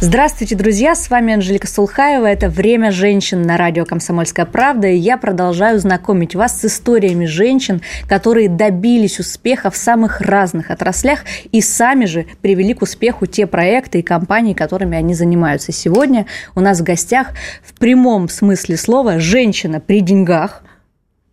[0.00, 0.94] Здравствуйте, друзья!
[0.94, 2.26] С вами Анжелика Сулхаева.
[2.26, 4.86] Это «Время женщин» на радио «Комсомольская правда».
[4.86, 11.24] И я продолжаю знакомить вас с историями женщин, которые добились успеха в самых разных отраслях
[11.50, 15.72] и сами же привели к успеху те проекты и компании, которыми они занимаются.
[15.72, 17.32] Сегодня у нас в гостях
[17.64, 20.62] в прямом смысле слова женщина при деньгах,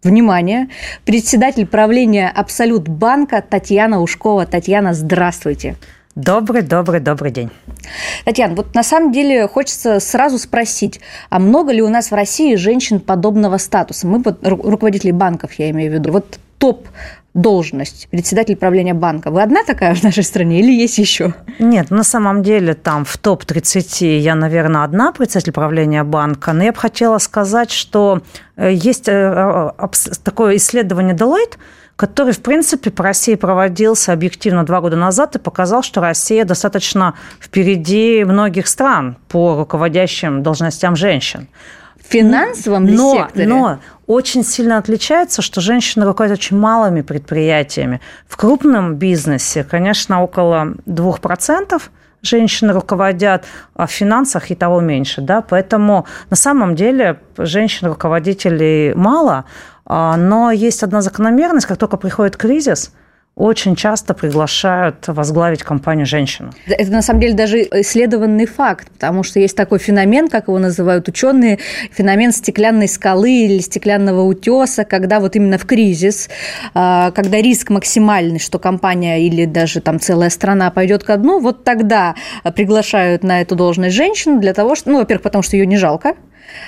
[0.02, 0.70] Внимание!
[1.04, 4.46] Председатель правления «Абсолют банка» Татьяна Ушкова.
[4.46, 5.70] Татьяна, здравствуйте.
[5.70, 7.50] Добрый, добрый, добрый день.
[8.24, 12.56] Татьяна, вот на самом деле хочется сразу спросить, а много ли у нас в России
[12.56, 14.08] женщин подобного статуса?
[14.08, 16.88] Мы, руководители банков, я имею в виду, вот топ
[17.34, 19.30] должность, председатель правления банка.
[19.30, 21.34] Вы одна такая в нашей стране или есть еще?
[21.60, 26.72] Нет, на самом деле там в топ-30 я, наверное, одна председатель правления банка, но я
[26.72, 28.22] бы хотела сказать, что
[28.56, 29.72] э, есть э,
[30.24, 31.58] такое исследование Deloitte,
[31.96, 37.16] который, в принципе, по России проводился объективно два года назад и показал, что Россия достаточно
[37.40, 41.48] впереди многих стран по руководящим должностям женщин.
[41.98, 43.48] В финансовом но, секторе?
[43.48, 48.02] Но очень сильно отличается, что женщины руководят очень малыми предприятиями.
[48.28, 51.82] В крупном бизнесе, конечно, около 2%
[52.28, 53.46] женщины руководят,
[53.76, 55.22] а в финансах и того меньше.
[55.22, 55.42] Да?
[55.42, 59.46] Поэтому на самом деле женщин-руководителей мало,
[59.86, 62.94] а, но есть одна закономерность, как только приходит кризис–
[63.36, 66.54] очень часто приглашают возглавить компанию женщину.
[66.68, 71.10] Это на самом деле даже исследованный факт, потому что есть такой феномен, как его называют
[71.10, 71.60] ученые,
[71.92, 76.30] феномен стеклянной скалы или стеклянного утеса, когда вот именно в кризис,
[76.74, 81.66] а, когда риск максимальный, что компания или даже там целая страна пойдет ко дну, вот
[81.66, 82.16] тогда
[82.56, 86.16] приглашают на эту должность женщину для того, что, ну, во-первых, потому что ее не жалко,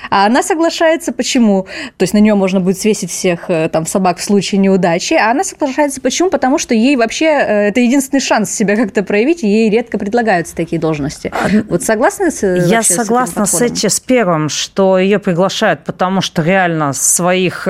[0.09, 1.67] а она соглашается почему?
[1.97, 5.14] То есть на нее можно будет свесить всех э, там собак в случае неудачи.
[5.14, 6.30] А она соглашается почему?
[6.30, 10.55] Потому что ей вообще э, это единственный шанс себя как-то проявить, и ей редко предлагаются
[10.55, 11.32] такие должности.
[11.70, 16.21] Вот согласны с э, Я согласна с, с этим, с первым, что ее приглашают, потому
[16.21, 17.67] что реально своих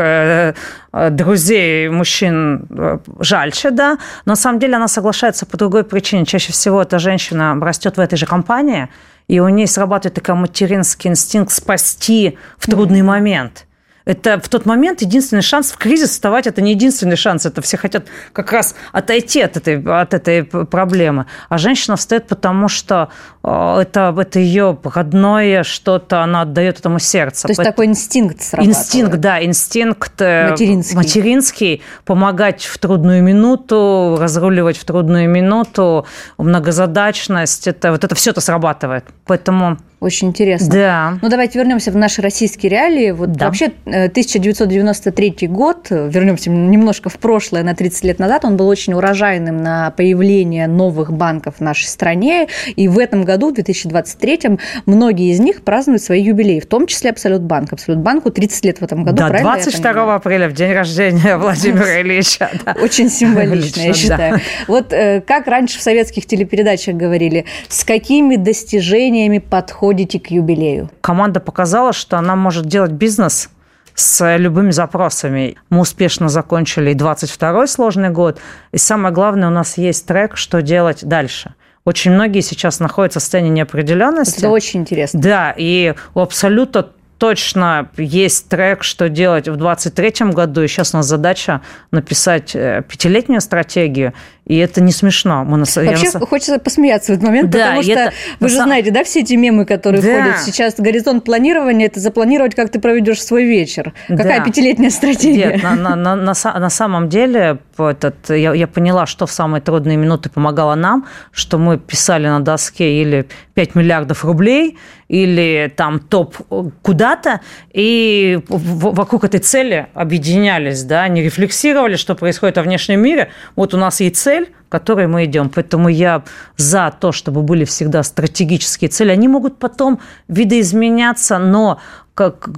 [1.12, 6.25] друзей мужчин жальче, да, но на самом деле она соглашается по другой причине.
[6.25, 8.88] Чаще всего эта женщина растет в этой же компании,
[9.28, 13.66] и у нее срабатывает такой материнский инстинкт спасти в трудный момент
[14.07, 17.75] это в тот момент единственный шанс в кризис вставать, это не единственный шанс, это все
[17.75, 21.25] хотят как раз отойти от этой, от этой проблемы.
[21.50, 23.09] А женщина встает, потому что
[23.44, 27.47] э, это, это ее родное что-то, она отдает этому сердцу.
[27.47, 28.78] То есть такой инстинкт срабатывает.
[28.78, 30.96] Инстинкт, да, инстинкт э, материнский.
[30.96, 36.06] материнский, помогать в трудную минуту, разруливать в трудную минуту,
[36.38, 39.03] многозадачность, это, вот это все это срабатывает.
[39.25, 40.69] Поэтому очень интересно.
[40.69, 41.18] Да.
[41.24, 43.09] Ну, давайте вернемся в наши российские реалии.
[43.09, 43.47] Вот да.
[43.47, 48.94] вообще 1993 э, год, вернемся немножко в прошлое, на 30 лет назад, он был очень
[48.94, 52.47] урожайным на появление новых банков в нашей стране.
[52.75, 57.09] И в этом году, в 2023, многие из них празднуют свои юбилеи, в том числе
[57.09, 57.74] Абсолют Банк.
[57.74, 62.52] Абсолют Банку 30 лет в этом году, Да, 22 апреля, в день рождения Владимира Ильича.
[62.79, 64.41] Очень символично, я считаю.
[64.68, 70.90] Вот э, как раньше в советских телепередачах говорили, с какими достижениями подходит подходите к юбилею?
[71.02, 73.50] Команда показала, что она может делать бизнес
[73.96, 75.56] с любыми запросами.
[75.70, 78.38] Мы успешно закончили и 22-й сложный год.
[78.74, 81.53] И самое главное, у нас есть трек, что делать дальше.
[81.86, 84.40] Очень многие сейчас находятся в состоянии неопределенности.
[84.40, 85.22] Это очень интересно.
[85.22, 90.61] Да, и у Абсолюта точно есть трек, что делать в 2023 году.
[90.61, 91.61] И сейчас у нас задача
[91.91, 94.13] написать э, пятилетнюю стратегию
[94.47, 95.44] и это не смешно.
[95.44, 95.66] Мы на...
[95.66, 96.25] Вообще на...
[96.25, 98.13] хочется посмеяться в этот момент, да, потому что это...
[98.39, 100.23] вы же знаете, да, все эти мемы, которые да.
[100.23, 100.75] ходят сейчас.
[100.78, 103.94] Горизонт планирования– это запланировать, как ты проведешь свой вечер.
[104.07, 104.45] Какая да.
[104.45, 105.51] пятилетняя стратегия?
[105.51, 109.61] Нет, на, на, на, на, на самом деле этот, я, я поняла, что в самые
[109.61, 116.00] трудные минуты помогало нам, что мы писали на доске или 5 миллиардов рублей, или там
[116.00, 116.35] топ
[116.81, 117.41] куда-то,
[117.72, 123.29] и вокруг этой цели объединялись, да, не рефлексировали, что происходит во внешнем мире.
[123.55, 125.49] Вот у нас есть цель, к которой мы идем.
[125.49, 126.23] Поэтому я
[126.58, 129.11] за то, чтобы были всегда стратегические цели.
[129.11, 131.79] Они могут потом видоизменяться, но
[132.14, 132.49] как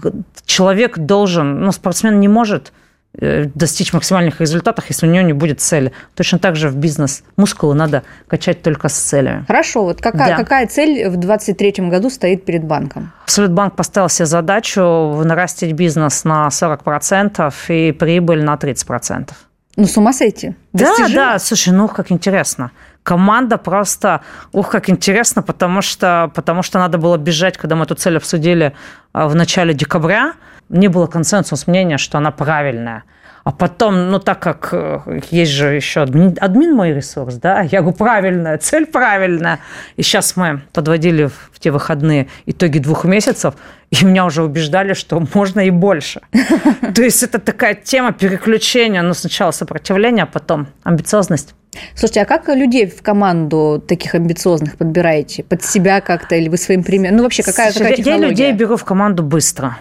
[0.46, 2.74] человек должен, ну, спортсмен не может
[3.14, 5.92] достичь максимальных результатов, если у него не будет цели.
[6.16, 9.46] Точно так же в бизнес мускулы надо качать только с целями.
[9.48, 10.36] Хорошо, вот какая, да.
[10.36, 13.12] какая цель в 2023 году стоит перед банком?
[13.24, 14.82] Абсолют банк поставил себе задачу
[15.26, 19.30] нарастить бизнес на 40% и прибыль на 30%.
[19.76, 20.56] Ну, с ума сойти.
[20.74, 22.72] Да, да, слушай, ну, как интересно.
[23.04, 24.22] Команда просто,
[24.52, 28.74] ух, как интересно, потому что, потому что надо было бежать, когда мы эту цель обсудили
[29.14, 30.34] а, в начале декабря.
[30.70, 33.04] Не было консенсус мнения, что она правильная.
[33.44, 37.82] А потом, ну так как э, есть же еще админ, админ мой ресурс, да, я
[37.82, 39.60] говорю, правильная, цель правильная.
[39.96, 43.56] И сейчас мы подводили в те выходные итоги двух месяцев,
[43.90, 46.22] и меня уже убеждали, что можно и больше.
[46.94, 51.56] То есть это такая тема переключения, ну сначала сопротивление, а потом амбициозность.
[51.96, 55.44] Слушайте, а как людей в команду таких амбициозных подбираете?
[55.44, 57.18] Под себя как-то или вы своим примером?
[57.18, 58.26] Ну, вообще, какая, какая технология?
[58.26, 59.78] Я людей беру в команду быстро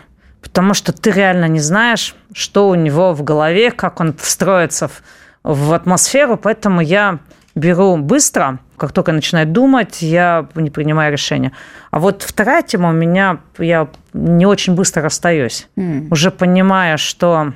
[0.48, 5.02] потому что ты реально не знаешь, что у него в голове, как он встроится в,
[5.44, 7.18] в атмосферу, поэтому я
[7.54, 11.52] беру быстро, как только начинаю думать, я не принимаю решения.
[11.90, 16.08] А вот вторая тема у меня, я не очень быстро расстаюсь, mm.
[16.10, 17.52] уже понимая, что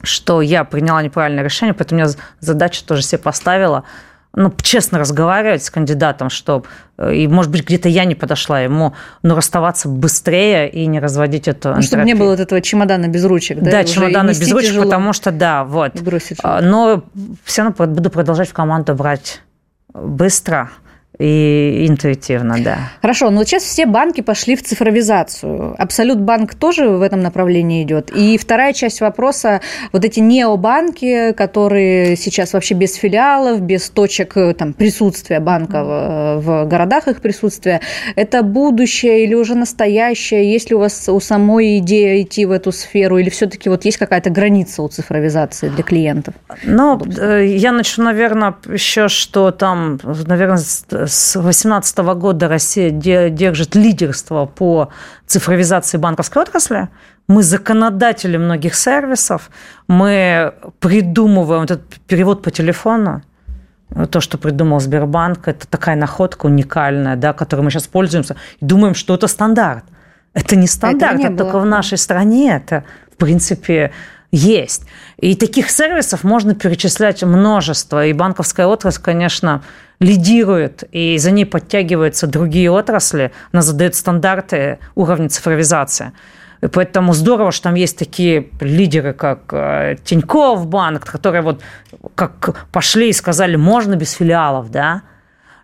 [0.00, 2.08] что я приняла неправильное решение, поэтому я
[2.40, 3.84] задачу тоже себе поставила–
[4.38, 6.64] ну, честно разговаривать с кандидатом, что,
[6.96, 11.48] э, и, может быть, где-то я не подошла ему, но расставаться быстрее и не разводить
[11.48, 13.70] эту ну, Чтобы не было вот этого чемодана без ручек, да?
[13.70, 14.84] Да, чемодана без ручек, тяжело.
[14.84, 15.92] потому что, да, вот.
[16.44, 17.02] А, но
[17.44, 19.42] все равно буду продолжать в команду брать
[19.92, 20.70] быстро,
[21.18, 22.78] и интуитивно, да.
[23.02, 25.74] Хорошо, но сейчас все банки пошли в цифровизацию.
[25.78, 28.10] Абсолют банк тоже в этом направлении идет.
[28.10, 29.60] И вторая часть вопроса,
[29.92, 36.64] вот эти необанки, которые сейчас вообще без филиалов, без точек там, присутствия банка в, в
[36.66, 37.80] городах, их присутствия,
[38.14, 40.52] это будущее или уже настоящее?
[40.52, 43.96] Есть ли у вас у самой идея идти в эту сферу или все-таки вот есть
[43.96, 46.34] какая-то граница у цифровизации для клиентов?
[46.62, 50.58] Ну, э, я начну, наверное, еще, что там, наверное,
[51.08, 54.90] с 2018 года Россия держит лидерство по
[55.26, 56.88] цифровизации банковской отрасли.
[57.26, 59.50] Мы законодатели многих сервисов,
[59.86, 63.22] мы придумываем этот перевод по телефону,
[64.10, 68.94] то, что придумал Сбербанк, это такая находка уникальная, да, которой мы сейчас пользуемся, и думаем,
[68.94, 69.84] что это стандарт.
[70.34, 73.92] Это не стандарт, это, это только в нашей стране, это, в принципе,
[74.30, 74.84] есть.
[75.18, 78.06] И таких сервисов можно перечислять множество.
[78.06, 79.62] И банковская отрасль, конечно,
[80.00, 86.12] лидирует, и за ней подтягиваются другие отрасли, она задает стандарты уровня цифровизации.
[86.60, 91.62] И поэтому здорово, что там есть такие лидеры, как э, Тинькофф банк, которые вот
[92.14, 95.02] как пошли и сказали, можно без филиалов, да,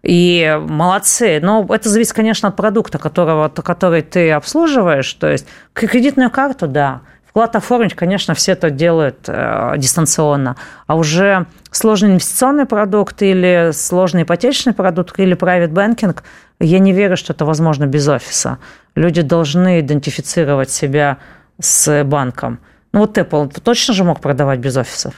[0.02, 1.40] и молодцы.
[1.42, 5.12] Но это зависит, конечно, от продукта, которого, который ты обслуживаешь.
[5.14, 7.00] То есть кредитную карту, да,
[7.34, 10.54] Вклад оформить, конечно, все это делают э, дистанционно.
[10.86, 16.16] А уже сложный инвестиционный продукт или сложный ипотечный продукт или private banking,
[16.60, 18.58] я не верю, что это возможно без офиса.
[18.94, 21.18] Люди должны идентифицировать себя
[21.60, 22.60] с банком.
[22.92, 25.14] Ну вот Apple точно же мог продавать без офисов?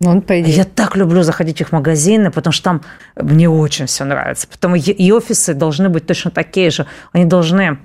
[0.00, 0.54] Ну, он, по идее.
[0.54, 2.82] Я так люблю заходить в их магазины, потому что там
[3.16, 4.46] мне очень все нравится.
[4.46, 6.84] Потом и офисы должны быть точно такие же.
[7.12, 7.78] Они должны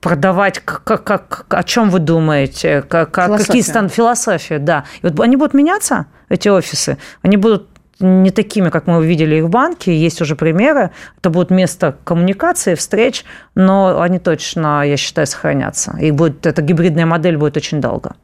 [0.00, 4.84] продавать, как, как, как, о чем вы думаете, как, какие станут философии, да.
[5.02, 7.68] И вот они будут меняться, эти офисы, они будут
[8.02, 10.90] не такими, как мы увидели их в банке, есть уже примеры.
[11.18, 15.96] Это будет место коммуникации, встреч, но они точно, я считаю, сохранятся.
[16.00, 18.14] И будет, эта гибридная модель будет очень долго.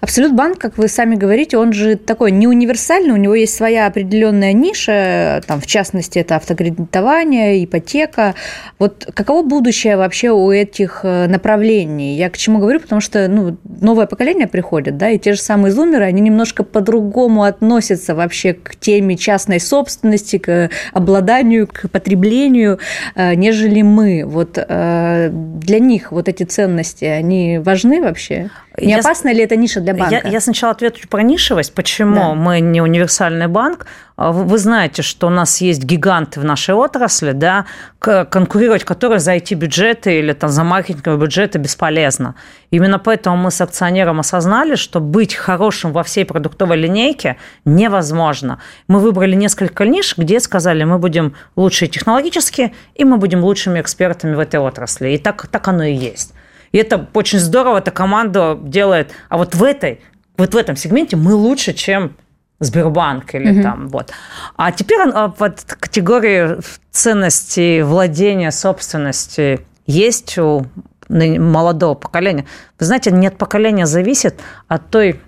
[0.00, 3.86] Абсолют банк, как вы сами говорите, он же такой не универсальный, у него есть своя
[3.86, 8.34] определенная ниша, там, в частности, это автокредитование, ипотека.
[8.78, 12.16] Вот каково будущее вообще у этих э, направлений?
[12.16, 15.72] Я к чему говорю, потому что ну, новое поколение приходит, да, и те же самые
[15.72, 22.78] зумеры, они немножко по-другому относятся вообще к теме частной собственности, к обладанию, к потреблению,
[23.14, 24.24] э, нежели мы.
[24.26, 28.50] Вот э, для них вот эти ценности, они важны вообще?
[28.76, 30.20] Не я, опасна ли эта ниша для банка?
[30.24, 31.74] Я, я сначала отвечу про нишевость.
[31.74, 32.34] Почему да.
[32.34, 33.86] мы не универсальный банк?
[34.16, 37.66] А вы знаете, что у нас есть гиганты в нашей отрасли, да,
[37.98, 42.34] конкурировать которые за IT-бюджеты или там, за маркетинговые бюджеты бесполезно.
[42.70, 48.60] Именно поэтому мы с акционером осознали, что быть хорошим во всей продуктовой линейке невозможно.
[48.88, 54.34] Мы выбрали несколько ниш, где сказали, мы будем лучшие технологически, и мы будем лучшими экспертами
[54.34, 55.10] в этой отрасли.
[55.10, 56.34] И так, так оно и есть.
[56.74, 59.12] И это очень здорово, эта команда делает.
[59.28, 60.00] А вот в этой,
[60.36, 62.16] вот в этом сегменте мы лучше, чем
[62.58, 63.62] Сбербанк или угу.
[63.62, 64.10] там вот.
[64.56, 66.56] А теперь а, вот категории
[66.90, 70.66] ценности владения собственности есть у
[71.08, 72.44] молодого поколения.
[72.80, 75.20] Вы знаете, не от поколения зависит, а от той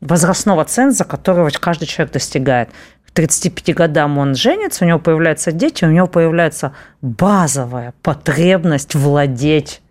[0.00, 2.70] возрастного ценза, которого каждый человек достигает.
[3.06, 9.82] К 35 годам он женится, у него появляются дети, у него появляется базовая потребность владеть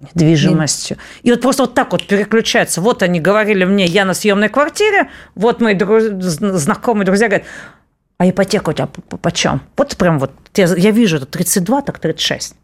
[0.00, 0.98] недвижимостью.
[1.22, 2.80] И вот просто вот так вот переключается.
[2.80, 6.04] Вот они говорили мне, я на съемной квартире, вот мои друз...
[6.04, 7.46] знакомые друзья говорят,
[8.18, 8.88] а ипотека у тебя
[9.20, 9.60] почем?
[9.76, 12.54] Вот прям вот, я вижу, это 32, так 36.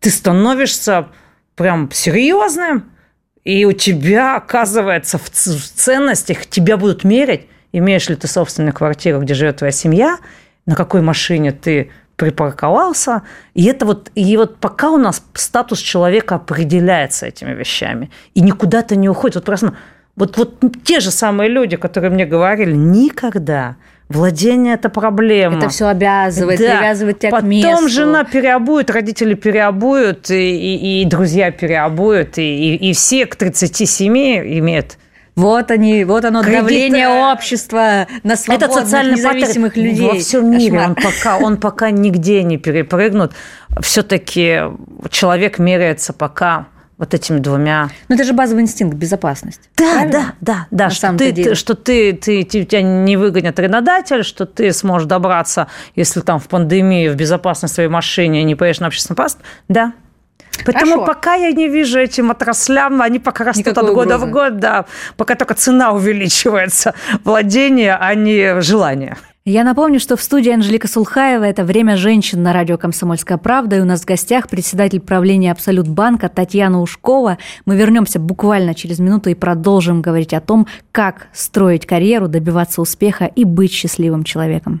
[0.00, 1.08] Ты становишься
[1.56, 2.90] прям серьезным,
[3.44, 9.34] И у тебя, оказывается, в ценностях тебя будут мерить, имеешь ли ты собственную квартиру, где
[9.34, 10.18] живет твоя семья,
[10.64, 13.22] на какой машине ты припарковался.
[13.54, 18.82] И это вот, и вот пока у нас статус человека определяется этими вещами, и никуда
[18.82, 19.36] то не уходит.
[19.36, 19.74] Вот просто
[20.16, 23.76] вот, вот те же самые люди, которые мне говорили, никогда
[24.10, 25.58] Владение– это проблема.
[25.58, 26.76] Это все обязывает, да.
[26.76, 27.70] привязывает тебя Потом к месту.
[27.70, 33.34] Потом жена переобует, родители переобуют, и, и, и друзья переобуют, и, и, и все к
[33.34, 34.12] 37
[34.58, 34.98] имеют
[35.36, 36.60] вот они, вот оно Кредит...
[36.60, 40.08] давление общества на свободных, Этот социальный независимых людей.
[40.08, 43.32] Во всем мире он пока, он пока нигде не перепрыгнут.
[43.80, 44.60] Все-таки
[45.10, 47.88] человек меряется пока вот этими двумя.
[48.08, 49.68] Ну, это же базовый инстинкт безопасности.
[49.76, 50.12] Да, правильно?
[50.12, 50.84] да, да, да.
[50.84, 51.54] На что ты, деле.
[51.56, 56.46] что ты, ты, ты, тебя не выгонят арендодатель, что ты сможешь добраться, если там в
[56.46, 59.38] пандемии в безопасность своей машине не поедешь на общественный паст.
[59.68, 59.92] Да,
[60.64, 61.06] Поэтому Хорошо.
[61.06, 64.26] пока я не вижу этим отраслям, они пока растут Никакой от года угрозы.
[64.26, 64.84] в год, да,
[65.16, 66.94] пока только цена увеличивается,
[67.24, 69.16] владение, а не желание.
[69.46, 73.76] Я напомню, что в студии Анжелика Сулхаева это «Время женщин» на радио «Комсомольская правда».
[73.76, 77.36] И у нас в гостях председатель правления «Абсолют банка» Татьяна Ушкова.
[77.66, 83.26] Мы вернемся буквально через минуту и продолжим говорить о том, как строить карьеру, добиваться успеха
[83.26, 84.80] и быть счастливым человеком.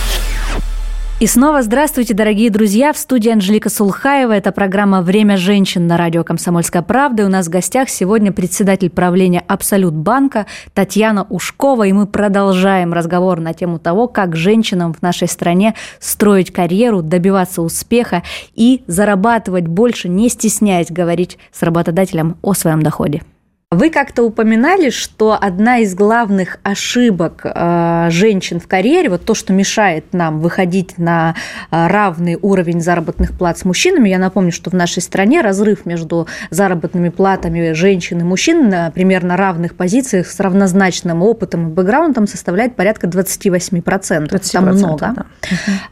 [1.21, 2.91] и снова здравствуйте, дорогие друзья.
[2.91, 4.31] В студии Анжелика Сулхаева.
[4.31, 7.21] Это программа «Время женщин» на радио «Комсомольская правда».
[7.21, 11.85] И у нас в гостях сегодня председатель правления «Абсолют банка» Татьяна Ушкова.
[11.85, 17.61] И мы продолжаем разговор на тему того, как женщинам в нашей стране строить карьеру, добиваться
[17.61, 18.23] успеха
[18.55, 23.21] и зарабатывать больше, не стесняясь говорить с работодателем о своем доходе.
[23.73, 29.53] Вы как-то упоминали, что одна из главных ошибок э, женщин в карьере, вот то, что
[29.53, 31.35] мешает нам выходить на
[31.71, 36.27] э, равный уровень заработных плат с мужчинами, я напомню, что в нашей стране разрыв между
[36.49, 42.75] заработными платами женщин и мужчин на примерно равных позициях с равнозначным опытом и бэкграундом составляет
[42.75, 44.27] порядка 28%.
[44.27, 45.13] 20%, Там много.
[45.15, 45.25] Да.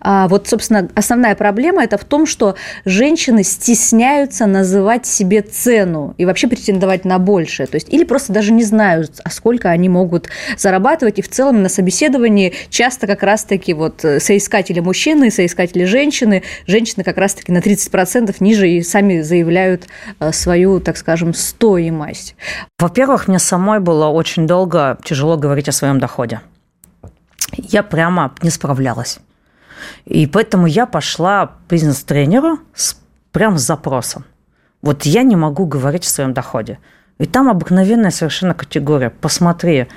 [0.02, 6.26] А, вот, собственно, основная проблема это в том, что женщины стесняются называть себе цену и
[6.26, 7.69] вообще претендовать на большее.
[7.70, 11.20] То есть, или просто даже не знают, а сколько они могут зарабатывать.
[11.20, 17.04] И в целом на собеседовании часто как раз-таки вот э, соискатели мужчины, соискатели женщины, женщины
[17.04, 19.88] как раз-таки на 30% ниже и сами заявляют
[20.20, 22.36] э, свою, так скажем, стоимость.
[22.78, 26.42] Во-первых, мне самой было очень долго тяжело говорить о своем доходе.
[27.54, 29.20] Я прямо не справлялась.
[30.06, 33.00] И поэтому я пошла бизнес-тренеру с,
[33.32, 34.26] прям с запросом.
[34.82, 36.80] Вот я не могу говорить о своем доходе.
[37.20, 39.10] И там обыкновенная совершенно категория.
[39.10, 39.88] Посмотри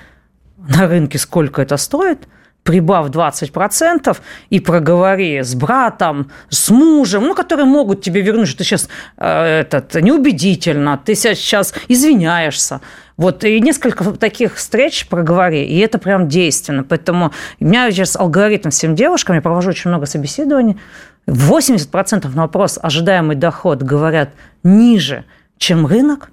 [0.57, 2.27] на рынке, сколько это стоит,
[2.65, 4.17] прибав 20%
[4.51, 8.89] и проговори с братом, с мужем, ну, которые могут тебе вернуть, что ты сейчас
[9.19, 12.81] э, этот, неубедительно, ты сейчас извиняешься.
[13.17, 16.83] Вот, и несколько таких встреч проговори, и это прям действенно.
[16.83, 20.79] Поэтому у меня сейчас алгоритм всем девушкам, я провожу очень много собеседований,
[21.27, 24.31] 80% на вопрос ожидаемый доход говорят
[24.65, 25.25] ниже,
[25.59, 26.31] чем рынок,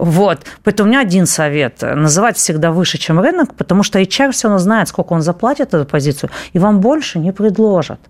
[0.00, 0.46] вот.
[0.64, 1.82] Поэтому у меня один совет.
[1.82, 5.84] Называть всегда выше, чем рынок, потому что HR все равно знает, сколько он заплатит эту
[5.84, 8.00] позицию, и вам больше не предложат.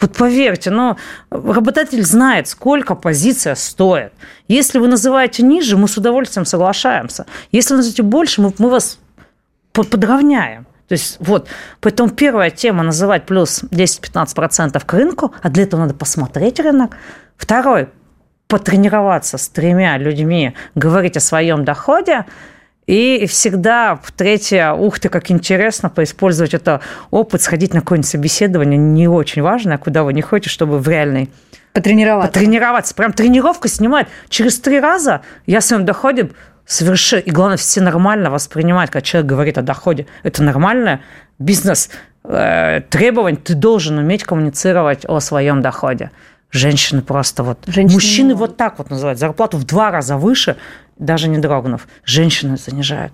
[0.00, 0.96] Вот поверьте, но
[1.30, 4.12] работодатель знает, сколько позиция стоит.
[4.48, 7.26] Если вы называете ниже, мы с удовольствием соглашаемся.
[7.52, 8.98] Если вы назовете больше, мы, мы вас
[9.72, 10.64] подровняем.
[10.88, 11.48] То есть вот,
[11.80, 16.96] поэтому первая тема называть плюс 10-15% к рынку, а для этого надо посмотреть рынок.
[17.36, 17.88] Второй,
[18.48, 22.24] потренироваться с тремя людьми, говорить о своем доходе,
[22.86, 29.08] и всегда, третье, ух ты, как интересно, поиспользовать это опыт, сходить на какое-нибудь собеседование, не
[29.08, 31.28] очень важно, куда вы не ходите, чтобы в реальной
[31.76, 32.32] Потренироваться.
[32.32, 32.94] Потренироваться.
[32.94, 34.08] Прям тренировка снимает.
[34.30, 36.30] Через три раза я в своем доходе
[36.64, 37.20] совершенно...
[37.20, 40.06] И главное, все нормально воспринимать, когда человек говорит о доходе.
[40.22, 41.00] Это нормально.
[41.38, 41.90] Бизнес
[42.24, 43.36] э, требовань.
[43.36, 46.12] Ты должен уметь коммуницировать о своем доходе.
[46.56, 47.58] Женщины просто вот...
[47.66, 49.18] Женщины Мужчины вот так вот называют.
[49.18, 50.56] Зарплату в два раза выше,
[50.98, 51.86] даже не дрогнув.
[52.04, 53.12] Женщины занижают.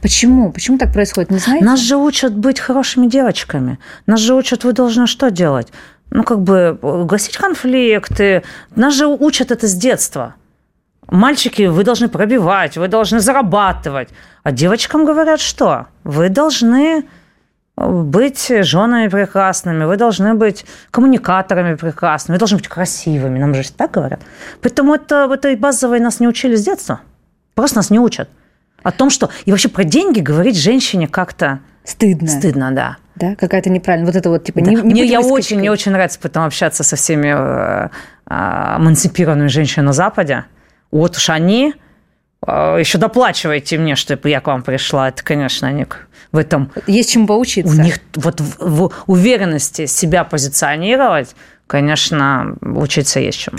[0.00, 0.52] Почему?
[0.52, 1.30] Почему так происходит?
[1.30, 1.64] Не знаете?
[1.64, 3.78] Нас же учат быть хорошими девочками.
[4.06, 5.68] Нас же учат, вы должны что делать?
[6.10, 8.42] Ну, как бы гасить конфликты.
[8.74, 10.34] Нас же учат это с детства.
[11.08, 14.08] Мальчики, вы должны пробивать, вы должны зарабатывать.
[14.42, 15.86] А девочкам говорят, что?
[16.04, 17.04] Вы должны
[17.76, 23.90] быть женами прекрасными, вы должны быть коммуникаторами прекрасными, вы должны быть красивыми, нам же так
[23.90, 24.20] говорят.
[24.62, 27.00] Поэтому это, это базовое нас не учили с детства.
[27.54, 28.28] Просто нас не учат.
[28.82, 29.30] О том, что...
[29.44, 32.28] И вообще про деньги говорить женщине как-то Стыдно.
[32.28, 32.96] Стыдно, да.
[33.14, 34.06] Да, какая-то неправильная.
[34.06, 34.70] Вот это вот типа да.
[34.70, 37.88] не, не Мне я очень, мне очень нравится потом общаться со всеми э,
[38.28, 40.44] э, эмансипированными женщинами на Западе.
[40.90, 41.74] Вот уж они
[42.46, 45.08] э, еще доплачивайте мне, чтобы я к вам пришла.
[45.08, 45.86] Это, конечно, они
[46.36, 46.70] в этом...
[46.86, 47.74] Есть чему поучиться.
[47.74, 51.34] У них вот в, в уверенности себя позиционировать
[51.66, 53.54] конечно, учиться есть чем.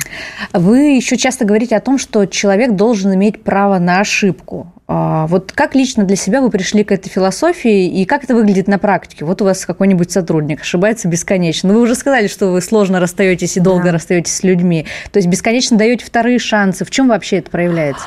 [0.53, 4.73] Вы еще часто говорите о том, что человек должен иметь право на ошибку.
[4.89, 8.67] А, вот как лично для себя вы пришли к этой философии и как это выглядит
[8.67, 9.25] на практике?
[9.25, 11.73] Вот у вас какой-нибудь сотрудник ошибается бесконечно.
[11.73, 13.91] Вы уже сказали, что вы сложно расстаетесь и долго да.
[13.93, 14.85] расстаетесь с людьми.
[15.11, 16.85] То есть бесконечно даете вторые шансы.
[16.85, 18.05] В чем вообще это проявляется?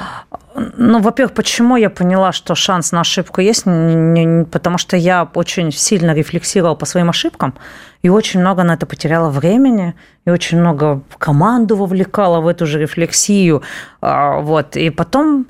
[0.55, 3.65] Ну, во-первых, почему я поняла, что шанс на ошибку есть?
[3.65, 7.55] Потому что я очень сильно рефлексировала по своим ошибкам
[8.03, 9.95] и очень много на это потеряла времени,
[10.25, 13.63] и очень много команду вовлекала в эту же рефлексию.
[14.01, 14.77] А, вот.
[14.77, 15.47] И потом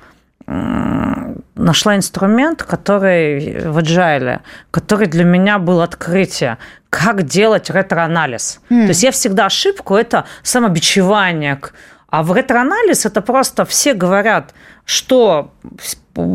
[1.54, 4.40] нашла инструмент, который в agile,
[4.70, 8.60] который для меня был открытие, как делать ретроанализ.
[8.68, 8.82] Mm.
[8.82, 11.60] То есть я всегда ошибку– это самобичевание,
[12.08, 14.52] а в ретроанализ это просто все говорят,
[14.84, 15.52] что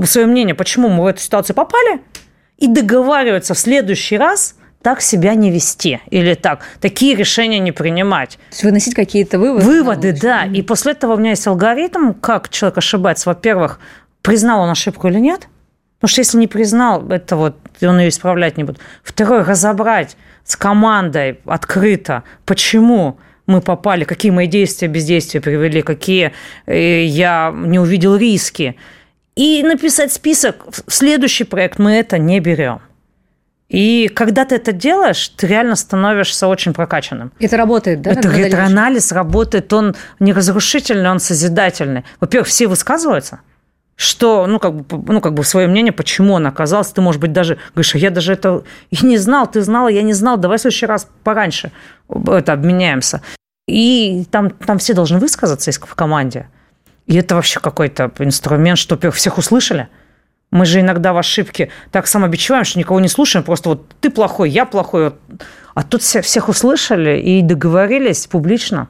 [0.05, 1.99] свое мнение, почему мы в эту ситуацию попали,
[2.57, 8.37] и договариваются в следующий раз так себя не вести или так, такие решения не принимать.
[8.37, 9.65] То есть выносить какие-то выводы?
[9.65, 10.45] Выводы, да.
[10.45, 13.27] И после этого у меня есть алгоритм, как человек ошибается.
[13.29, 13.79] Во-первых,
[14.25, 15.47] признал он ошибку или нет.
[15.99, 18.79] Потому что если не признал, это вот он ее исправлять не будет.
[19.03, 23.17] Второе, разобрать с командой открыто, почему
[23.47, 26.33] мы попали, какие мои действия, бездействия привели, какие
[26.65, 28.75] э, я не увидел риски.
[29.35, 32.81] И написать список, в следующий проект мы это не берем.
[33.69, 37.31] И когда ты это делаешь, ты реально становишься очень прокачанным.
[37.39, 38.11] Это работает, да?
[38.11, 42.03] Это ретроанализ работает, он не разрушительный, он созидательный.
[42.19, 43.41] Во-первых, все высказываются–
[43.95, 46.93] что, ну, как бы, ну, как бы свое мнение, почему он оказался.
[46.93, 50.01] Ты, может быть, даже говоришь, «А я даже это и не знал, ты знала, я
[50.01, 51.71] не знал, давай в следующий раз пораньше
[52.09, 53.21] это обменяемся.
[53.67, 56.49] И там, там все должны высказаться в команде.
[57.07, 59.87] И это вообще какой-то инструмент, что всех услышали.
[60.51, 64.49] Мы же иногда в ошибке так самобичеваем, что никого не слушаем, просто вот ты плохой,
[64.49, 65.13] я плохой.
[65.73, 68.87] А тут все, всех услышали и договорились публично.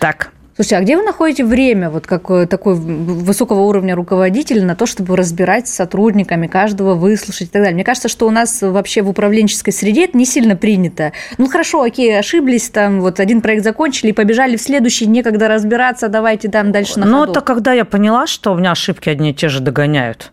[0.00, 0.32] Так.
[0.62, 5.16] Слушайте, а где вы находите время, вот как такой высокого уровня руководителя, на то, чтобы
[5.16, 7.74] разбирать с сотрудниками, каждого выслушать и так далее?
[7.74, 11.10] Мне кажется, что у нас вообще в управленческой среде это не сильно принято.
[11.36, 16.06] Ну, хорошо, окей, ошиблись, там вот один проект закончили и побежали в следующий, некогда разбираться,
[16.06, 19.34] давайте там дальше на Ну, это когда я поняла, что у меня ошибки одни и
[19.34, 20.30] те же догоняют.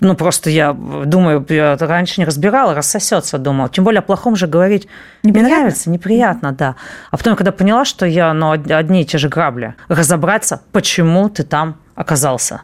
[0.00, 3.68] Ну, просто я думаю, я раньше не разбирала, рассосется, думала.
[3.68, 4.88] Тем более о плохом же говорить
[5.22, 5.48] неприятно.
[5.48, 6.74] не нравится, неприятно, да.
[7.12, 11.44] А потом, когда поняла, что я, ну, одни и те же грабли, разобраться, почему ты
[11.44, 12.62] там оказался.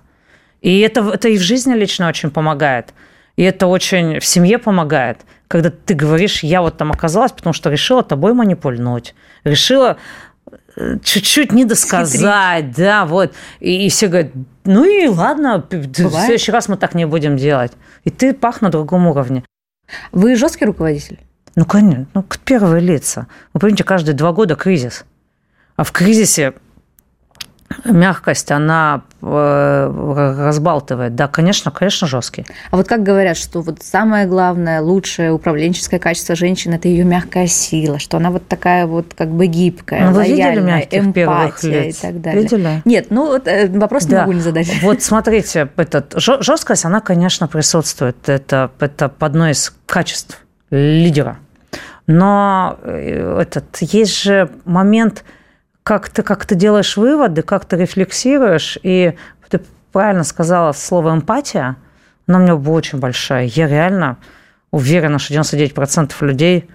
[0.63, 2.93] И это, это и в жизни лично очень помогает.
[3.37, 7.71] И это очень в семье помогает, когда ты говоришь, я вот там оказалась, потому что
[7.71, 9.97] решила тобой манипульнуть, решила
[11.03, 13.33] чуть-чуть не досказать, да, вот.
[13.61, 14.33] И, и все говорят,
[14.65, 15.97] ну и ладно, Бывает.
[15.97, 17.73] в следующий раз мы так не будем делать.
[18.05, 19.45] И ты пах на другом уровне.
[20.13, 21.19] Вы жесткий руководитель?
[21.57, 23.27] Ну, конечно, ну, первые лица.
[23.53, 25.05] Вы понимаете, каждые два года кризис.
[25.77, 26.55] А в кризисе
[27.85, 31.15] мягкость, она э, разбалтывает.
[31.15, 32.47] Да, конечно, конечно, жесткий.
[32.71, 37.47] А вот как говорят, что вот самое главное, лучшее управленческое качество женщины– это ее мягкая
[37.47, 42.21] сила, что она вот такая вот как бы гибкая, ну, вы лояльная, эмпатия и так
[42.21, 42.43] далее.
[42.43, 42.83] Видели?
[42.85, 44.11] Нет, ну вот э, вопрос да.
[44.11, 44.69] не могу не задать.
[44.83, 48.29] Вот смотрите, этот, жесткость, она, конечно, присутствует.
[48.29, 51.39] Это, это одно из качеств лидера.
[52.07, 55.25] Но э, этот, есть же момент–
[55.89, 58.77] как ты, как ты делаешь выводы, как ты рефлексируешь.
[58.83, 59.17] И
[59.49, 61.77] ты правильно сказала слово «эмпатия»,
[62.27, 63.47] она у меня была очень большая.
[63.47, 64.19] Я реально
[64.71, 66.69] уверена, что 99% людей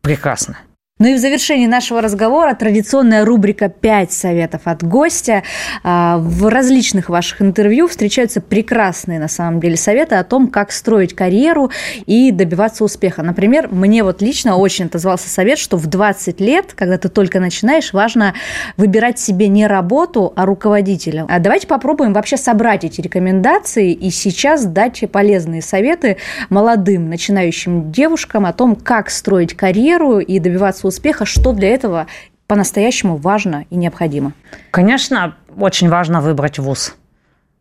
[0.00, 0.56] прекрасны.
[0.98, 5.42] Ну и в завершении нашего разговора традиционная рубрика «Пять советов от гостя».
[5.84, 11.14] А, в различных ваших интервью встречаются прекрасные, на самом деле, советы о том, как строить
[11.14, 11.70] карьеру
[12.06, 13.22] и добиваться успеха.
[13.22, 17.92] Например, мне вот лично очень отозвался совет, что в 20 лет, когда ты только начинаешь,
[17.92, 18.32] важно
[18.78, 21.26] выбирать себе не работу, а руководителя.
[21.28, 26.16] А давайте попробуем вообще собрать эти рекомендации и сейчас дать полезные советы
[26.48, 32.06] молодым начинающим девушкам о том, как строить карьеру и добиваться успеха, что для этого
[32.46, 34.32] по-настоящему важно и необходимо?
[34.70, 36.94] Конечно, очень важно выбрать вуз.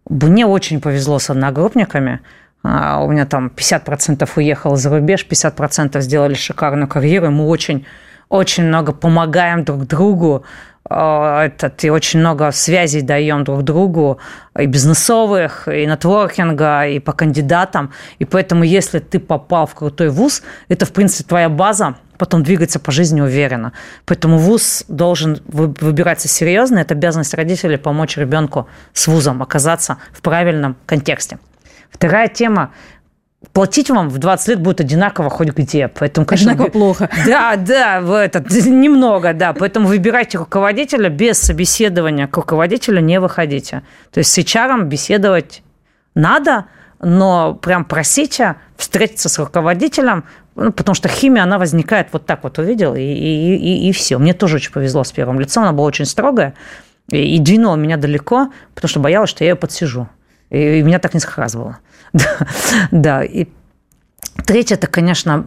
[0.09, 2.21] Мне очень повезло с одногруппниками.
[2.63, 7.31] А, у меня там 50% уехало за рубеж, 50% сделали шикарную карьеру.
[7.31, 7.85] Мы очень
[8.29, 10.43] очень много помогаем друг другу,
[10.87, 14.19] а, этот, и очень много связей даем друг другу,
[14.57, 17.91] и бизнесовых, и нетворкинга, и по кандидатам.
[18.19, 22.79] И поэтому, если ты попал в крутой вуз, это, в принципе, твоя база, потом двигаться
[22.79, 23.73] по жизни уверенно.
[24.05, 26.79] Поэтому вуз должен выбираться серьезно.
[26.79, 31.39] Это обязанность родителей помочь ребенку с вузом оказаться в правильном контексте.
[31.91, 32.71] Вторая тема
[33.53, 35.87] платить вам в 20 лет будет одинаково хоть где.
[35.87, 37.09] Поэтому, конечно, одинаково плохо.
[37.25, 39.53] Да, да, в этот, немного, да.
[39.53, 43.83] Поэтому выбирайте руководителя без собеседования к руководителю не выходите.
[44.11, 45.63] То есть с HR беседовать
[46.15, 46.65] надо,
[46.99, 50.25] но прям просите встретиться с руководителем,
[50.55, 54.17] ну, потому что химия, она возникает вот так вот, увидел, и, и, и, и все.
[54.17, 56.53] Мне тоже очень повезло с первым лицом, она была очень строгая,
[57.11, 60.07] и, и двинула меня далеко, потому что боялась, что я ее подсижу.
[60.49, 61.77] И, и меня так не схразывало.
[62.13, 62.47] Да,
[62.91, 63.23] да.
[63.23, 63.47] И
[64.45, 65.45] третье, это, конечно,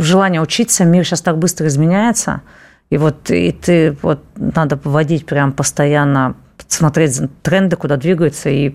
[0.00, 0.84] желание учиться.
[0.84, 2.40] Мир сейчас так быстро изменяется.
[2.88, 6.36] И вот и ты вот надо вводить прям постоянно,
[6.68, 8.48] смотреть тренды, куда двигаются.
[8.48, 8.74] И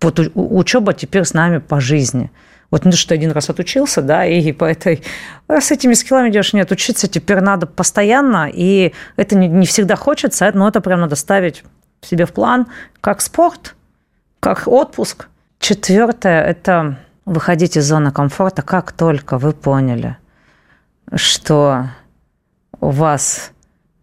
[0.00, 2.32] вот учеба теперь с нами по жизни.
[2.70, 5.02] Вот то, что один раз отучился, да, и по этой...
[5.48, 10.50] С этими скиллами идешь, нет, учиться теперь надо постоянно, и это не, не всегда хочется,
[10.52, 11.62] но это прям надо ставить
[12.00, 12.66] себе в план,
[13.00, 13.74] как спорт,
[14.40, 20.16] как отпуск– Четвертое– это выходить из зоны комфорта, как только вы поняли,
[21.14, 21.86] что
[22.80, 23.50] у вас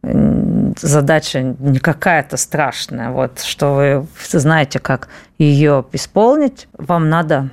[0.01, 7.49] задача не какая-то страшная, вот, что вы знаете, как ее исполнить, вам надо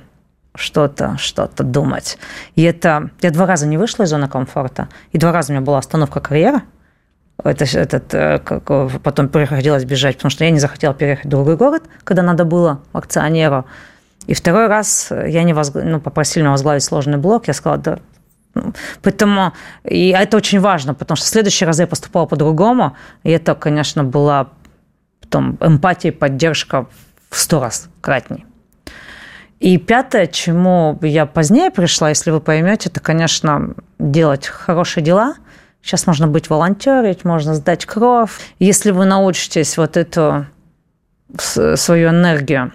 [0.55, 2.17] что-то, что-то думать.
[2.55, 3.09] И это...
[3.21, 6.19] Я два раза не вышла из зоны комфорта, и два раза у меня была остановка
[6.19, 6.61] карьеры.
[7.43, 11.57] Это, этот, э, как, потом приходилось бежать, потому что я не захотела переехать в другой
[11.57, 13.65] город, когда надо было акционеру.
[14.27, 15.81] И второй раз я не возгла...
[15.81, 17.99] ну, попросили меня возглавить сложный блок, я сказала, да,
[19.01, 19.53] Поэтому,
[19.85, 24.03] и это очень важно, потому что в следующий раз я поступала по-другому, и это, конечно,
[24.03, 24.49] была
[25.21, 26.87] потом эмпатия и поддержка
[27.29, 28.45] в сто раз кратней.
[29.61, 35.35] И пятое, чему я позднее пришла, если вы поймете, это, конечно, делать хорошие дела.
[35.83, 38.39] Сейчас можно быть волонтерить, можно сдать кровь.
[38.57, 40.47] Если вы научитесь вот эту
[41.75, 42.71] свою энергию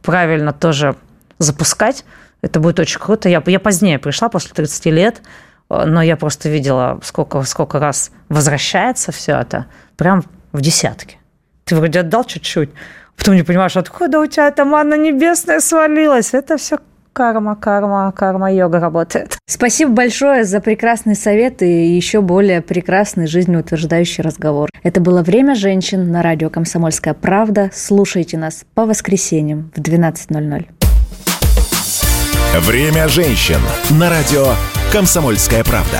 [0.00, 0.96] правильно тоже
[1.38, 2.06] запускать.
[2.40, 3.28] Это будет очень круто.
[3.28, 5.20] Я, я позднее пришла, после 30 лет,
[5.68, 9.66] но я просто видела, сколько, сколько раз возвращается все это.
[9.96, 11.18] Прям в десятки.
[11.64, 12.70] Ты вроде отдал чуть-чуть,
[13.16, 16.34] потом не понимаешь, откуда у тебя эта манна небесная свалилась.
[16.34, 16.78] Это все
[17.12, 19.36] карма, карма, карма-йога работает.
[19.46, 24.70] Спасибо большое за прекрасный совет и еще более прекрасный жизнеутверждающий разговор.
[24.82, 27.70] Это было «Время женщин» на радио «Комсомольская правда».
[27.72, 30.66] Слушайте нас по воскресеньям в 12.00.
[32.60, 34.46] «Время женщин» на радио
[34.92, 35.98] «Комсомольская правда».